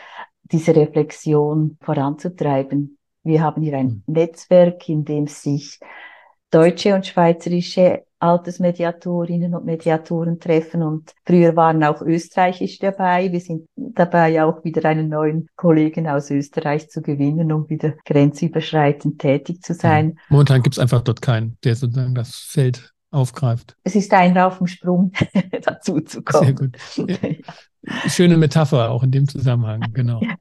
[0.44, 2.98] diese Reflexion voranzutreiben.
[3.24, 4.14] Wir haben hier ein mhm.
[4.14, 5.80] Netzwerk, in dem sich
[6.54, 13.32] deutsche und schweizerische Altersmediatorinnen und Mediatoren treffen und früher waren auch österreichisch dabei.
[13.32, 19.20] Wir sind dabei auch wieder einen neuen Kollegen aus Österreich zu gewinnen, um wieder grenzüberschreitend
[19.20, 20.18] tätig zu sein.
[20.30, 23.76] Momentan gibt es einfach dort keinen, der sozusagen das Feld aufgreift.
[23.84, 25.12] Es ist ein auf dem Sprung,
[25.62, 26.46] dazu zu kommen.
[26.46, 26.78] Sehr gut.
[26.96, 28.08] Ja.
[28.08, 30.22] Schöne Metapher auch in dem Zusammenhang, genau.
[30.22, 30.36] Ja.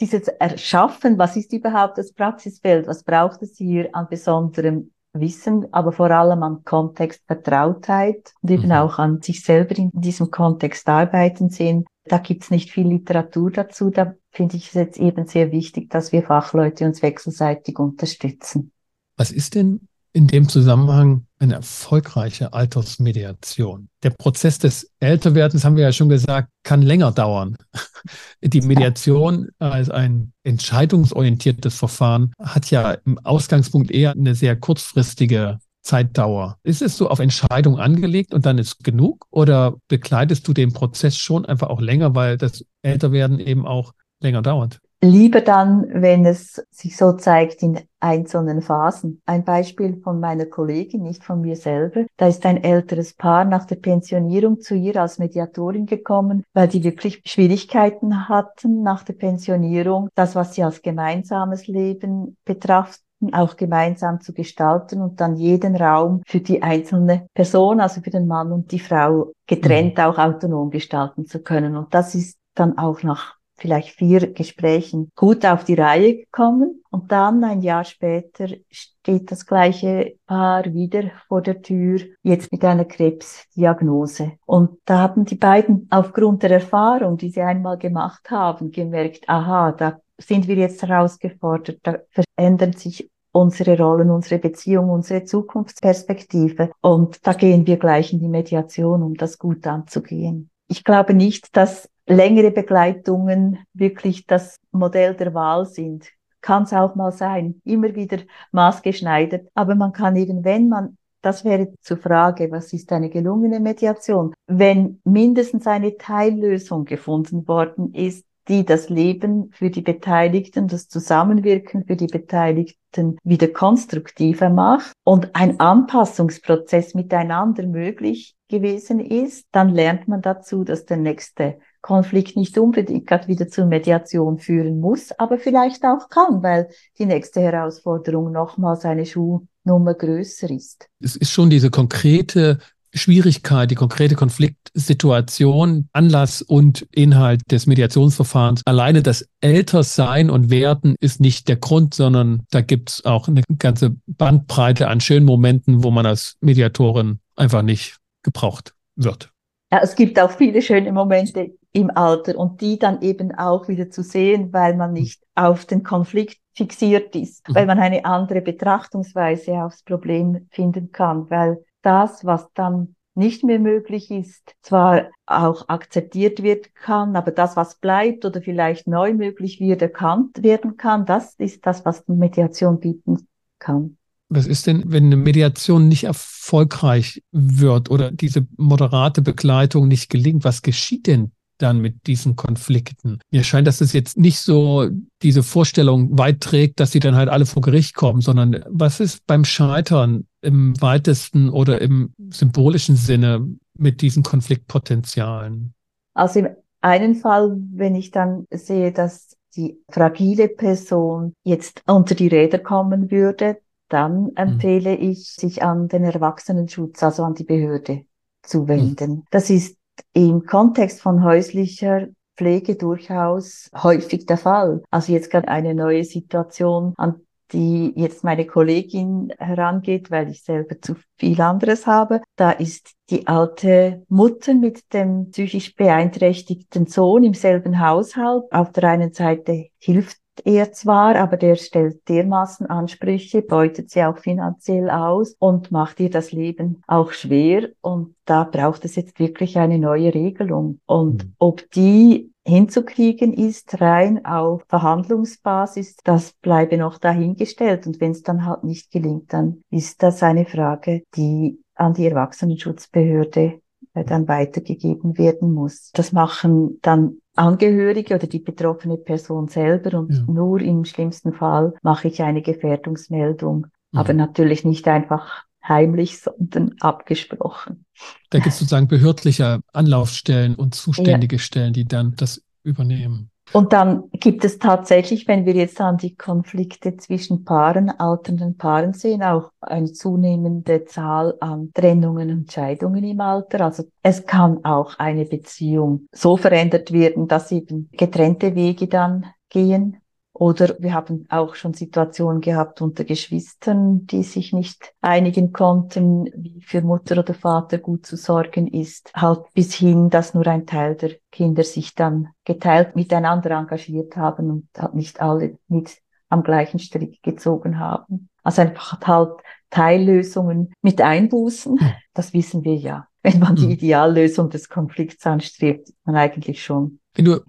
[0.00, 2.86] Dieses Erschaffen, was ist überhaupt das Praxisfeld?
[2.86, 8.72] Was braucht es hier an besonderem Wissen, aber vor allem an Kontextvertrautheit und eben mhm.
[8.72, 11.84] auch an sich selber in diesem Kontext arbeiten sehen.
[12.04, 13.90] Da gibt's nicht viel Literatur dazu.
[13.90, 18.72] Da finde ich es jetzt eben sehr wichtig, dass wir Fachleute uns wechselseitig unterstützen.
[19.16, 23.88] Was ist denn in dem Zusammenhang eine erfolgreiche Altersmediation.
[24.02, 27.56] Der Prozess des Älterwerdens, haben wir ja schon gesagt, kann länger dauern.
[28.42, 36.58] Die Mediation als ein entscheidungsorientiertes Verfahren hat ja im Ausgangspunkt eher eine sehr kurzfristige Zeitdauer.
[36.64, 39.24] Ist es so auf Entscheidung angelegt und dann ist genug?
[39.30, 44.42] Oder begleitest du den Prozess schon einfach auch länger, weil das Älterwerden eben auch länger
[44.42, 44.80] dauert?
[45.00, 49.22] Lieber dann, wenn es sich so zeigt in einzelnen Phasen.
[49.26, 52.04] Ein Beispiel von meiner Kollegin, nicht von mir selber.
[52.16, 56.82] Da ist ein älteres Paar nach der Pensionierung zu ihr als Mediatorin gekommen, weil die
[56.82, 64.20] wirklich Schwierigkeiten hatten nach der Pensionierung, das, was sie als gemeinsames Leben betrachten auch gemeinsam
[64.20, 68.70] zu gestalten und dann jeden Raum für die einzelne Person, also für den Mann und
[68.70, 70.04] die Frau, getrennt mhm.
[70.04, 71.76] auch autonom gestalten zu können.
[71.76, 76.82] Und das ist dann auch nach vielleicht vier Gesprächen gut auf die Reihe gekommen.
[76.90, 82.64] Und dann ein Jahr später steht das gleiche Paar wieder vor der Tür, jetzt mit
[82.64, 84.32] einer Krebsdiagnose.
[84.46, 89.72] Und da haben die beiden aufgrund der Erfahrung, die sie einmal gemacht haben, gemerkt, aha,
[89.72, 96.70] da sind wir jetzt herausgefordert, da verändern sich unsere Rollen, unsere Beziehung, unsere Zukunftsperspektive.
[96.80, 100.50] Und da gehen wir gleich in die Mediation, um das gut anzugehen.
[100.66, 106.10] Ich glaube nicht, dass längere Begleitungen wirklich das Modell der Wahl sind.
[106.40, 108.18] Kann es auch mal sein, immer wieder
[108.52, 109.48] maßgeschneidert.
[109.54, 114.34] Aber man kann eben, wenn man, das wäre zur Frage, was ist eine gelungene Mediation?
[114.46, 121.84] Wenn mindestens eine Teillösung gefunden worden ist, die das Leben für die Beteiligten, das Zusammenwirken
[121.84, 130.08] für die Beteiligten wieder konstruktiver macht und ein Anpassungsprozess miteinander möglich gewesen ist, dann lernt
[130.08, 135.84] man dazu, dass der nächste Konflikt nicht unbedingt wieder zur Mediation führen muss, aber vielleicht
[135.84, 140.88] auch kann, weil die nächste Herausforderung nochmals eine Schuhnummer größer ist.
[141.00, 142.58] Es ist schon diese konkrete
[142.94, 148.62] Schwierigkeit, die konkrete Konfliktsituation, Anlass und Inhalt des Mediationsverfahrens.
[148.64, 153.42] Alleine das Ältersein und Werden ist nicht der Grund, sondern da gibt es auch eine
[153.58, 159.30] ganze Bandbreite an schönen Momenten, wo man als Mediatorin einfach nicht gebraucht wird.
[159.70, 163.88] Ja, es gibt auch viele schöne Momente im Alter und die dann eben auch wieder
[163.88, 167.54] zu sehen, weil man nicht auf den Konflikt fixiert ist, mhm.
[167.54, 173.60] weil man eine andere Betrachtungsweise aufs Problem finden kann, weil das, was dann nicht mehr
[173.60, 179.60] möglich ist, zwar auch akzeptiert wird kann, aber das, was bleibt oder vielleicht neu möglich
[179.60, 183.96] wird, erkannt werden kann, das ist das, was Mediation bieten kann.
[184.28, 190.44] Was ist denn, wenn eine Mediation nicht erfolgreich wird oder diese moderate Begleitung nicht gelingt?
[190.44, 193.20] Was geschieht denn dann mit diesen Konflikten?
[193.30, 194.88] Mir scheint, dass es jetzt nicht so
[195.22, 199.26] diese Vorstellung weit trägt, dass sie dann halt alle vor Gericht kommen, sondern was ist
[199.26, 205.74] beim Scheitern im weitesten oder im symbolischen Sinne mit diesen Konfliktpotenzialen?
[206.14, 206.48] Also im
[206.80, 213.10] einen Fall, wenn ich dann sehe, dass die fragile Person jetzt unter die Räder kommen
[213.10, 214.32] würde, dann mhm.
[214.36, 215.10] empfehle mhm.
[215.10, 218.04] ich, sich an den Erwachsenenschutz, also an die Behörde
[218.42, 219.10] zu wenden.
[219.10, 219.24] Mhm.
[219.30, 219.77] Das ist
[220.12, 224.82] im Kontext von häuslicher Pflege durchaus häufig der Fall.
[224.90, 227.20] Also jetzt gerade eine neue Situation, an
[227.52, 232.20] die jetzt meine Kollegin herangeht, weil ich selber zu viel anderes habe.
[232.36, 238.44] Da ist die alte Mutter mit dem psychisch beeinträchtigten Sohn im selben Haushalt.
[238.52, 244.18] Auf der einen Seite hilft er zwar, aber der stellt dermaßen Ansprüche, beutet sie auch
[244.18, 247.70] finanziell aus und macht ihr das Leben auch schwer.
[247.80, 250.80] Und da braucht es jetzt wirklich eine neue Regelung.
[250.86, 251.34] Und mhm.
[251.38, 257.86] ob die hinzukriegen ist, rein auf Verhandlungsbasis, das bleibe noch dahingestellt.
[257.86, 262.06] Und wenn es dann halt nicht gelingt, dann ist das eine Frage, die an die
[262.06, 263.60] Erwachsenenschutzbehörde
[264.04, 265.90] dann weitergegeben werden muss.
[265.92, 270.24] Das machen dann Angehörige oder die betroffene Person selber und ja.
[270.26, 273.98] nur im schlimmsten Fall mache ich eine Gefährdungsmeldung, mhm.
[273.98, 277.84] aber natürlich nicht einfach heimlich, sondern abgesprochen.
[278.30, 281.40] Da gibt es sozusagen behördliche Anlaufstellen und zuständige ja.
[281.40, 283.30] Stellen, die dann das übernehmen.
[283.52, 288.92] Und dann gibt es tatsächlich, wenn wir jetzt an die Konflikte zwischen Paaren, alternden Paaren
[288.92, 293.64] sehen, auch eine zunehmende Zahl an Trennungen und Scheidungen im Alter.
[293.64, 299.96] Also es kann auch eine Beziehung so verändert werden, dass eben getrennte Wege dann gehen
[300.38, 306.62] oder wir haben auch schon Situationen gehabt unter Geschwistern, die sich nicht einigen konnten, wie
[306.62, 309.10] für Mutter oder Vater gut zu sorgen ist.
[309.14, 314.50] Halt bis hin, dass nur ein Teil der Kinder sich dann geteilt miteinander engagiert haben
[314.50, 315.98] und halt nicht alle mit
[316.28, 318.28] am gleichen Strick gezogen haben.
[318.44, 321.80] Also einfach halt Teillösungen mit Einbußen.
[321.80, 321.92] Hm.
[322.14, 323.08] Das wissen wir ja.
[323.22, 323.70] Wenn man die hm.
[323.70, 327.40] Ideallösung des Konflikts anstrebt, ist man eigentlich schon Wenn du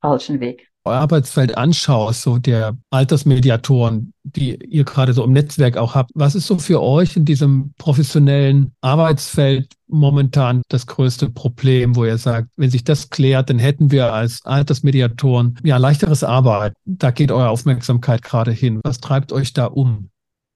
[0.00, 0.68] falschen Weg.
[0.88, 6.46] Arbeitsfeld anschaust, so der Altersmediatoren, die ihr gerade so im Netzwerk auch habt, was ist
[6.46, 12.70] so für euch in diesem professionellen Arbeitsfeld momentan das größte Problem, wo ihr sagt, wenn
[12.70, 16.74] sich das klärt, dann hätten wir als Altersmediatoren ja leichteres Arbeit.
[16.84, 18.80] Da geht eure Aufmerksamkeit gerade hin.
[18.84, 20.10] Was treibt euch da um?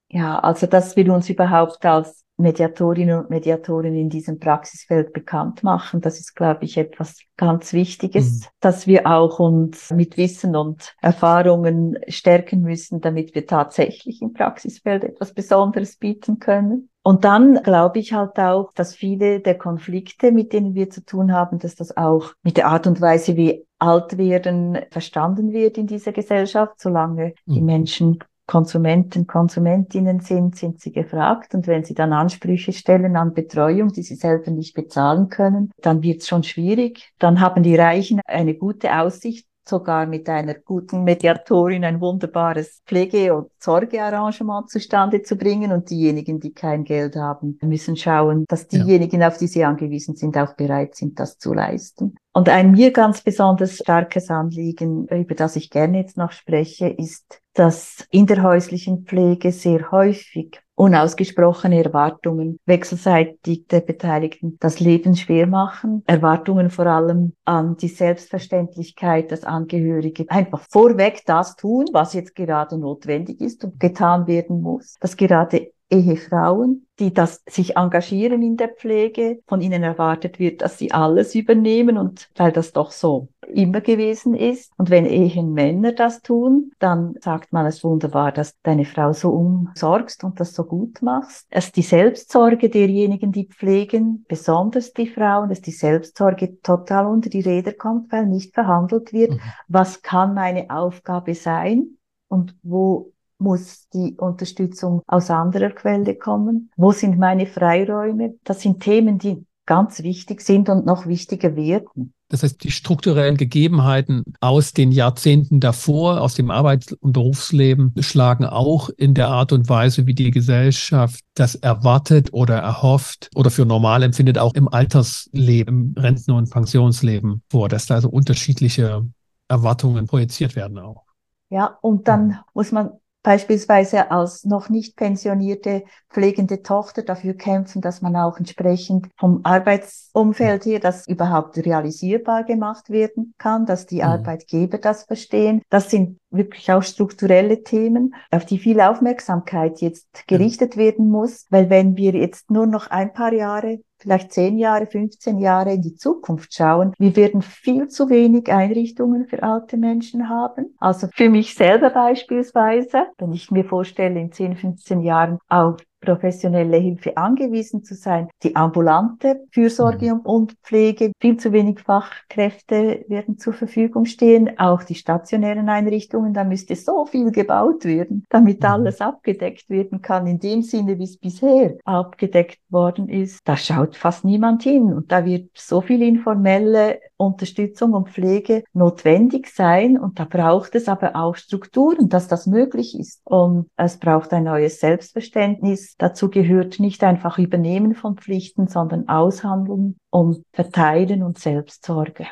[0.09, 6.01] Ja, also dass wir uns überhaupt als Mediatorinnen und Mediatoren in diesem Praxisfeld bekannt machen.
[6.01, 8.45] Das ist, glaube ich, etwas ganz Wichtiges, mhm.
[8.59, 15.03] dass wir auch uns mit Wissen und Erfahrungen stärken müssen, damit wir tatsächlich im Praxisfeld
[15.03, 16.89] etwas Besonderes bieten können.
[17.03, 21.33] Und dann glaube ich halt auch, dass viele der Konflikte, mit denen wir zu tun
[21.33, 25.85] haben, dass das auch mit der Art und Weise, wie alt werden, verstanden wird in
[25.87, 27.53] dieser Gesellschaft, solange mhm.
[27.53, 28.19] die Menschen
[28.53, 31.55] Konsumenten, Konsumentinnen sind, sind sie gefragt.
[31.55, 36.03] Und wenn sie dann Ansprüche stellen an Betreuung, die sie selber nicht bezahlen können, dann
[36.03, 37.13] wird es schon schwierig.
[37.17, 43.33] Dann haben die Reichen eine gute Aussicht, sogar mit einer guten Mediatorin ein wunderbares Pflege-
[43.33, 45.71] und Sorgearrangement zustande zu bringen.
[45.71, 49.27] Und diejenigen, die kein Geld haben, müssen schauen, dass diejenigen, ja.
[49.27, 52.15] auf die sie angewiesen sind, auch bereit sind, das zu leisten.
[52.33, 57.41] Und ein mir ganz besonders starkes Anliegen, über das ich gerne jetzt noch spreche, ist,
[57.53, 65.47] dass in der häuslichen Pflege sehr häufig unausgesprochene Erwartungen wechselseitig der Beteiligten das Leben schwer
[65.47, 66.03] machen.
[66.07, 72.77] Erwartungen vor allem an die Selbstverständlichkeit, dass Angehörige einfach vorweg das tun, was jetzt gerade
[72.77, 74.95] notwendig ist und getan werden muss.
[74.99, 80.77] Dass gerade Ehefrauen, die das sich engagieren in der Pflege, von ihnen erwartet wird, dass
[80.77, 84.71] sie alles übernehmen und weil das doch so immer gewesen ist.
[84.77, 90.23] Und wenn Ehenmänner das tun, dann sagt man es wunderbar, dass deine Frau so umsorgst
[90.23, 91.47] und das so gut machst.
[91.49, 97.29] Es ist die Selbstsorge derjenigen, die pflegen, besonders die Frauen, dass die Selbstsorge total unter
[97.29, 99.41] die Räder kommt, weil nicht verhandelt wird, mhm.
[99.67, 103.12] was kann meine Aufgabe sein und wo
[103.43, 106.71] muss die Unterstützung aus anderer Quelle kommen?
[106.77, 108.35] Wo sind meine Freiräume?
[108.43, 112.13] Das sind Themen, die ganz wichtig sind und noch wichtiger werden.
[112.29, 118.45] Das heißt, die strukturellen Gegebenheiten aus den Jahrzehnten davor, aus dem Arbeits- und Berufsleben, schlagen
[118.45, 123.67] auch in der Art und Weise, wie die Gesellschaft das erwartet oder erhofft oder für
[123.67, 129.05] normal empfindet, auch im Altersleben, im Renten- und Pensionsleben vor, dass da also unterschiedliche
[129.47, 131.03] Erwartungen projiziert werden auch.
[131.51, 132.89] Ja, und dann muss man
[133.23, 140.65] beispielsweise als noch nicht pensionierte pflegende Tochter dafür kämpfen, dass man auch entsprechend vom Arbeitsumfeld
[140.65, 144.03] her das überhaupt realisierbar gemacht werden kann, dass die mhm.
[144.03, 145.61] Arbeitgeber das verstehen.
[145.69, 151.69] Das sind wirklich auch strukturelle Themen, auf die viel Aufmerksamkeit jetzt gerichtet werden muss, weil
[151.69, 155.95] wenn wir jetzt nur noch ein paar Jahre vielleicht 10 Jahre, 15 Jahre in die
[155.95, 160.75] Zukunft schauen, wir werden viel zu wenig Einrichtungen für alte Menschen haben.
[160.77, 166.77] Also für mich selber beispielsweise, wenn ich mir vorstelle, in 10, 15 Jahren auf professionelle
[166.77, 168.29] Hilfe angewiesen zu sein.
[168.43, 170.21] Die ambulante Fürsorge mhm.
[170.21, 174.57] und Pflege, viel zu wenig Fachkräfte werden zur Verfügung stehen.
[174.59, 178.67] Auch die stationären Einrichtungen, da müsste so viel gebaut werden, damit mhm.
[178.67, 183.39] alles abgedeckt werden kann, in dem Sinne, wie es bisher abgedeckt worden ist.
[183.45, 189.47] Da schaut fast niemand hin und da wird so viel informelle Unterstützung und Pflege notwendig
[189.47, 193.21] sein und da braucht es aber auch Strukturen, dass das möglich ist.
[193.23, 195.92] Und es braucht ein neues Selbstverständnis.
[195.97, 202.27] Dazu gehört nicht einfach Übernehmen von Pflichten, sondern Aushandeln und Verteilen und Selbstsorge.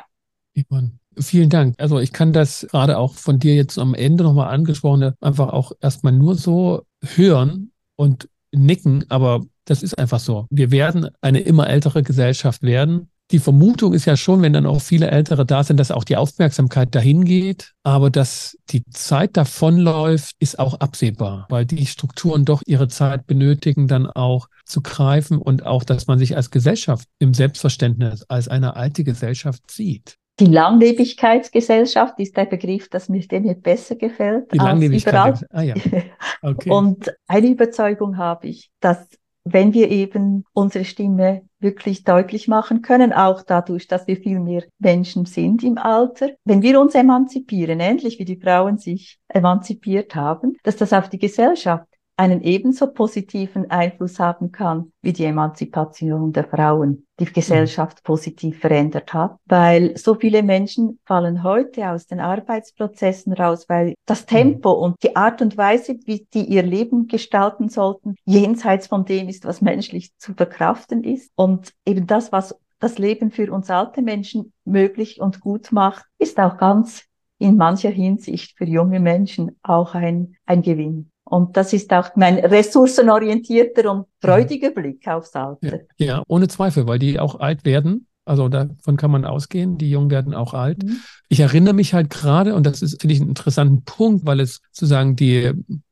[0.55, 1.75] Yvonne, Vielen Dank.
[1.77, 5.73] Also ich kann das gerade auch von dir jetzt am Ende nochmal angesprochen, einfach auch
[5.81, 6.83] erstmal nur so
[7.15, 10.47] hören und nicken, aber das ist einfach so.
[10.49, 14.81] Wir werden eine immer ältere Gesellschaft werden die Vermutung ist ja schon, wenn dann auch
[14.81, 17.71] viele Ältere da sind, dass auch die Aufmerksamkeit dahin geht.
[17.83, 23.87] Aber dass die Zeit davonläuft, ist auch absehbar, weil die Strukturen doch ihre Zeit benötigen,
[23.87, 28.75] dann auch zu greifen und auch, dass man sich als Gesellschaft im Selbstverständnis als eine
[28.75, 30.17] alte Gesellschaft sieht.
[30.39, 34.51] Die Langlebigkeitsgesellschaft ist der Begriff, das mir, der mir besser gefällt.
[34.51, 35.45] Die Langlebigkeit.
[35.51, 35.75] Ah, ja.
[36.43, 36.71] Okay.
[36.71, 39.07] Und eine Überzeugung habe ich, dass
[39.43, 44.63] wenn wir eben unsere Stimme wirklich deutlich machen können, auch dadurch, dass wir viel mehr
[44.79, 46.29] Menschen sind im Alter.
[46.43, 51.19] Wenn wir uns emanzipieren, ähnlich wie die Frauen sich emanzipiert haben, dass das auf die
[51.19, 51.87] Gesellschaft
[52.21, 59.11] einen ebenso positiven Einfluss haben kann wie die Emanzipation der Frauen, die Gesellschaft positiv verändert
[59.11, 65.01] hat, weil so viele Menschen fallen heute aus den Arbeitsprozessen raus, weil das Tempo und
[65.01, 69.61] die Art und Weise, wie die ihr Leben gestalten sollten, jenseits von dem ist, was
[69.61, 71.31] menschlich zu verkraften ist.
[71.33, 76.39] Und eben das, was das Leben für uns alte Menschen möglich und gut macht, ist
[76.39, 77.07] auch ganz
[77.41, 81.09] in mancher Hinsicht für junge Menschen auch ein, ein Gewinn.
[81.23, 85.81] Und das ist auch mein ressourcenorientierter und freudiger Blick aufs Alter.
[85.97, 88.07] Ja, ja, ohne Zweifel, weil die auch alt werden.
[88.25, 90.83] Also davon kann man ausgehen, die Jungen werden auch alt.
[90.83, 90.97] Mhm.
[91.29, 94.61] Ich erinnere mich halt gerade, und das ist, finde ich, einen interessanten Punkt, weil es
[94.71, 95.51] sozusagen die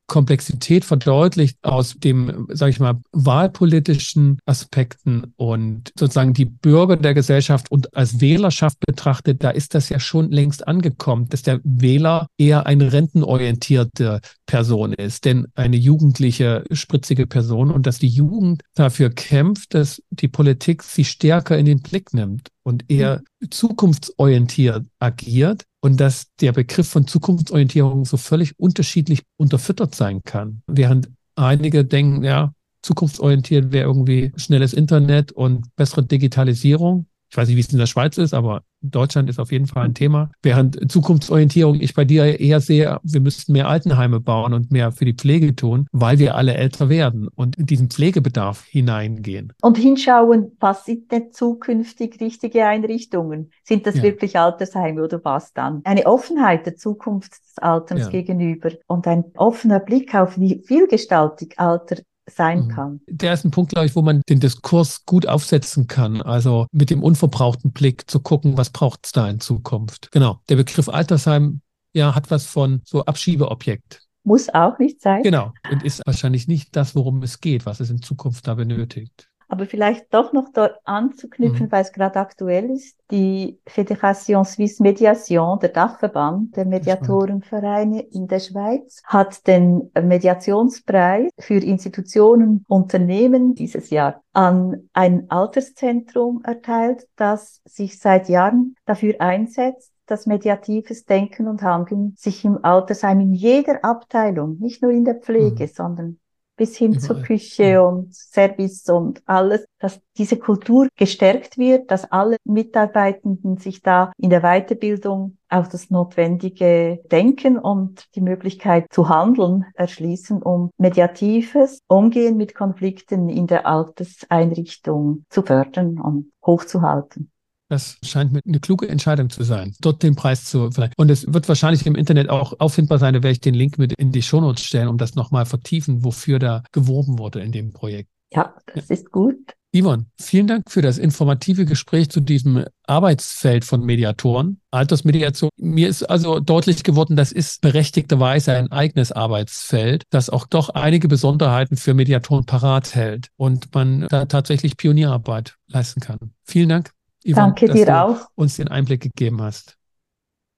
[0.10, 7.72] Komplexität verdeutlicht aus dem, sage ich mal, wahlpolitischen Aspekten und sozusagen die Bürger der Gesellschaft
[7.72, 12.66] und als Wählerschaft betrachtet, da ist das ja schon längst angekommen, dass der Wähler eher
[12.66, 19.74] eine rentenorientierte Person ist, denn eine jugendliche, spritzige Person und dass die Jugend dafür kämpft,
[19.74, 26.28] dass die Politik sie stärker in den Blick nimmt und eher zukunftsorientiert agiert und dass
[26.42, 30.62] der Begriff von Zukunftsorientierung so völlig unterschiedlich unterfüttert sein kann.
[30.68, 37.08] Während einige denken, ja, zukunftsorientiert wäre irgendwie schnelles Internet und bessere Digitalisierung.
[37.30, 39.86] Ich weiß nicht, wie es in der Schweiz ist, aber Deutschland ist auf jeden Fall
[39.86, 40.32] ein Thema.
[40.42, 45.06] Während Zukunftsorientierung ich bei dir eher sehe, wir müssten mehr Altenheime bauen und mehr für
[45.06, 49.54] die Pflege tun, weil wir alle älter werden und in diesen Pflegebedarf hineingehen.
[49.62, 53.52] Und hinschauen, was sind denn zukünftig richtige Einrichtungen?
[53.64, 54.04] Sind das ja.
[54.04, 55.82] wirklich Altersheime oder was dann?
[55.84, 58.10] Eine Offenheit der Zukunft des Alterns ja.
[58.10, 61.98] gegenüber und ein offener Blick auf wie vielgestaltig Alter
[62.30, 62.70] sein mhm.
[62.70, 63.02] kann.
[63.08, 66.22] Der ist ein Punkt, glaube ich, wo man den Diskurs gut aufsetzen kann.
[66.22, 70.12] Also mit dem unverbrauchten Blick zu gucken, was braucht es da in Zukunft.
[70.12, 70.40] Genau.
[70.50, 71.62] Der Begriff Altersheim
[71.94, 74.02] ja, hat was von so Abschiebeobjekt.
[74.24, 75.24] Muss auch nicht sein.
[75.24, 75.54] Genau.
[75.72, 79.29] Und ist wahrscheinlich nicht das, worum es geht, was es in Zukunft da benötigt.
[79.52, 81.72] Aber vielleicht doch noch dort anzuknüpfen, mhm.
[81.72, 88.40] weil es gerade aktuell ist, die Fédération Suisse Mediation, der Dachverband der Mediatorenvereine in der
[88.40, 98.00] Schweiz, hat den Mediationspreis für Institutionen, Unternehmen dieses Jahr an ein Alterszentrum erteilt, das sich
[98.00, 104.58] seit Jahren dafür einsetzt, dass mediatives Denken und Handeln sich im Altersheim in jeder Abteilung,
[104.60, 105.72] nicht nur in der Pflege, mhm.
[105.74, 106.20] sondern
[106.60, 107.08] bis hin Überall.
[107.08, 107.82] zur Küche ja.
[107.82, 114.30] und Service und alles, dass diese Kultur gestärkt wird, dass alle Mitarbeitenden sich da in
[114.30, 122.36] der Weiterbildung auf das notwendige Denken und die Möglichkeit zu handeln erschließen, um mediatives Umgehen
[122.36, 127.32] mit Konflikten in der Alterseinrichtung zu fördern und hochzuhalten.
[127.70, 130.94] Das scheint mir eine kluge Entscheidung zu sein, dort den Preis zu vielleicht.
[130.98, 133.94] Und es wird wahrscheinlich im Internet auch auffindbar sein, da werde ich den Link mit
[133.94, 138.10] in die Shownotes stellen, um das nochmal vertiefen, wofür da geworben wurde in dem Projekt.
[138.34, 139.38] Ja, das ist gut.
[139.72, 145.52] Yvonne, vielen Dank für das informative Gespräch zu diesem Arbeitsfeld von Mediatoren, Altersmediation.
[145.58, 151.08] Mir ist also deutlich geworden, das ist berechtigterweise ein eigenes Arbeitsfeld, das auch doch einige
[151.08, 156.18] Besonderheiten für Mediatoren parat hält und man da tatsächlich Pionierarbeit leisten kann.
[156.46, 156.92] Vielen Dank.
[157.24, 158.28] Yvonne, Danke dir du auch.
[158.36, 159.78] uns den Einblick gegeben hast.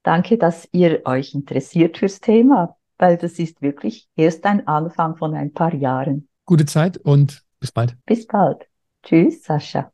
[0.03, 5.33] Danke, dass ihr euch interessiert fürs Thema, weil das ist wirklich erst ein Anfang von
[5.35, 6.27] ein paar Jahren.
[6.45, 7.95] Gute Zeit und bis bald.
[8.05, 8.67] Bis bald.
[9.03, 9.91] Tschüss, Sascha.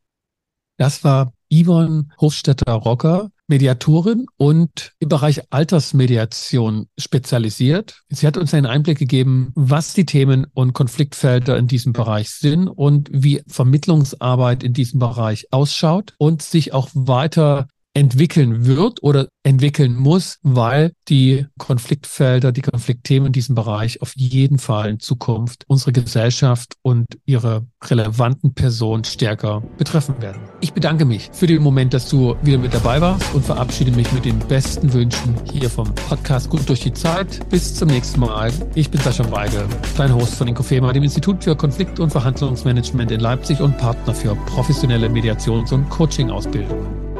[0.78, 8.02] Das war Yvonne Hofstetter-Rocker, Mediatorin und im Bereich Altersmediation spezialisiert.
[8.10, 12.68] Sie hat uns einen Einblick gegeben, was die Themen und Konfliktfelder in diesem Bereich sind
[12.68, 17.68] und wie Vermittlungsarbeit in diesem Bereich ausschaut und sich auch weiter
[17.98, 24.60] entwickeln wird oder entwickeln muss, weil die Konfliktfelder, die Konfliktthemen in diesem Bereich auf jeden
[24.60, 30.40] Fall in Zukunft unsere Gesellschaft und ihre relevanten Personen stärker betreffen werden.
[30.62, 34.12] Ich bedanke mich für den Moment, dass du wieder mit dabei warst und verabschiede mich
[34.12, 37.50] mit den besten Wünschen hier vom Podcast Gut durch die Zeit.
[37.50, 38.54] Bis zum nächsten Mal.
[38.76, 39.66] Ich bin Sascha Weigel,
[39.98, 44.36] dein Host von Inkofema, dem Institut für Konflikt- und Verhandlungsmanagement in Leipzig und Partner für
[44.36, 47.17] professionelle Mediations- und Coaching-Ausbildungen.